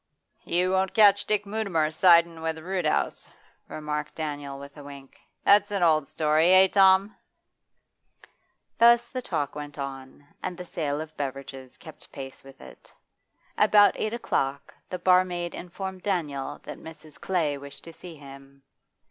'You 0.45 0.71
won't 0.71 0.95
catch 0.95 1.25
Dick 1.25 1.45
Mutimer 1.45 1.91
sidin' 1.91 2.41
with 2.41 2.57
Roodhouse,' 2.57 3.27
remarked 3.67 4.15
Daniel 4.15 4.57
with 4.57 4.75
a 4.75 4.83
wink. 4.83 5.19
'That's 5.45 5.69
an 5.69 5.83
old 5.83 6.07
story, 6.07 6.49
eh, 6.53 6.67
Tom?' 6.69 7.15
Thus 8.79 9.07
the 9.09 9.21
talk 9.21 9.53
went 9.53 9.77
on, 9.77 10.25
and 10.41 10.57
the 10.57 10.65
sale 10.65 11.01
of 11.01 11.15
beverages 11.17 11.77
kept 11.77 12.11
pace 12.11 12.43
with 12.43 12.59
it. 12.61 12.91
About 13.59 13.93
eight 13.95 14.15
o'clock 14.15 14.73
the 14.89 14.97
barmaid 14.97 15.53
informed 15.53 16.01
Daniel 16.01 16.59
that 16.63 16.79
Mrs. 16.79 17.21
Clay 17.21 17.55
wished 17.59 17.83
to 17.83 17.93
see 17.93 18.15
him. 18.15 18.63